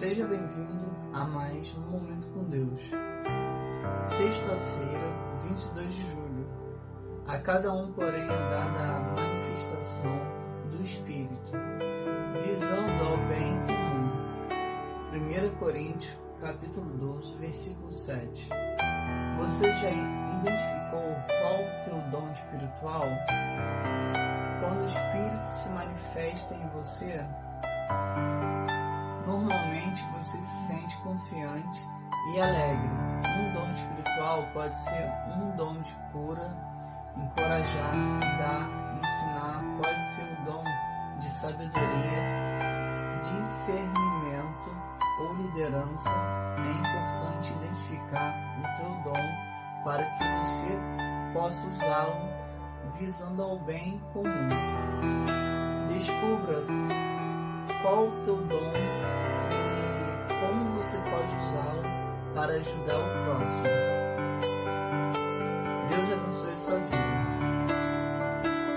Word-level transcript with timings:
Seja 0.00 0.24
bem-vindo 0.28 0.96
a 1.12 1.24
mais 1.24 1.74
um 1.74 1.80
Momento 1.90 2.28
com 2.28 2.44
Deus. 2.44 2.80
Sexta-feira, 4.04 5.12
22 5.42 5.92
de 5.92 6.02
julho. 6.10 6.46
A 7.26 7.36
cada 7.38 7.72
um, 7.72 7.90
porém, 7.90 8.22
é 8.22 8.28
dada 8.28 8.78
a 8.78 9.00
manifestação 9.16 10.16
do 10.70 10.80
Espírito, 10.80 11.50
visando 12.46 13.08
ao 13.08 13.16
bem 13.26 13.58
comum. 13.66 15.50
1 15.50 15.58
Coríntios, 15.58 16.16
capítulo 16.40 16.96
12, 16.96 17.34
versículo 17.38 17.90
7. 17.90 18.48
Você 19.40 19.66
já 19.66 19.90
identificou 19.90 21.12
qual 21.42 21.60
o 21.60 21.84
teu 21.84 22.00
dom 22.12 22.30
espiritual? 22.30 23.08
Quando 24.60 24.80
o 24.80 24.84
Espírito 24.84 25.48
se 25.48 25.68
manifesta 25.70 26.54
em 26.54 26.68
você, 26.68 27.20
Normalmente 29.98 30.04
você 30.16 30.40
se 30.40 30.66
sente 30.68 30.96
confiante 30.98 31.88
e 32.32 32.40
alegre. 32.40 32.88
Um 33.24 33.54
dom 33.54 33.70
espiritual 33.70 34.44
pode 34.52 34.76
ser 34.76 35.10
um 35.36 35.56
dom 35.56 35.74
de 35.80 35.94
cura, 36.12 36.50
encorajar, 37.16 37.94
dar, 38.38 38.68
ensinar, 39.02 39.62
pode 39.80 40.14
ser 40.14 40.22
o 40.22 40.44
dom 40.44 40.64
de 41.18 41.30
sabedoria, 41.30 42.22
discernimento 43.22 44.70
ou 45.20 45.34
liderança. 45.34 46.10
É 46.58 46.70
importante 46.70 47.52
identificar 47.52 48.34
o 48.58 48.76
teu 48.76 49.12
dom 49.12 49.84
para 49.84 50.04
que 50.04 50.24
você 50.24 50.78
possa 51.32 51.66
usá-lo 51.66 52.28
visando 52.98 53.42
ao 53.42 53.58
bem 53.58 54.00
comum. 54.12 54.48
Descubra 55.88 56.62
qual 57.82 58.08
o 58.08 58.24
teu 58.24 58.36
dom 58.36 58.97
para 62.38 62.54
ajudar 62.54 62.94
o 62.94 63.24
próximo. 63.24 63.97